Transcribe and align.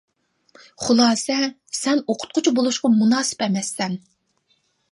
خۇلاسە: 0.85 1.35
سەن 1.79 2.01
ئوقۇتقۇچى 2.07 2.55
بولۇشقا 2.61 2.93
مۇناسىپ 2.97 3.47
ئەمەسسەن. 3.49 4.01